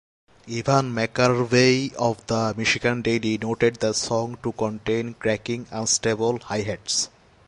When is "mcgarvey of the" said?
0.95-2.55